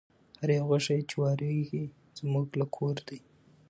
هر 0.39 0.49
یو 0.57 0.65
غشی 0.71 0.99
چي 1.09 1.15
واریږي 1.19 1.85
زموږ 2.19 2.47
له 2.59 2.65
کور 2.75 2.95
دی 3.07 3.19